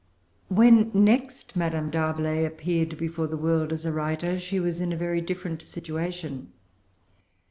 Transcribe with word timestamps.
When 0.49 0.89
next 0.95 1.55
Madame 1.55 1.91
D'Arblay 1.91 2.43
appeared 2.43 2.97
before 2.97 3.27
the 3.27 3.37
world 3.37 3.71
as 3.71 3.85
a 3.85 3.91
writer, 3.91 4.39
she 4.39 4.59
was 4.59 4.81
in 4.81 4.91
a 4.91 4.97
very 4.97 5.21
different 5.21 5.61
situation. 5.61 6.51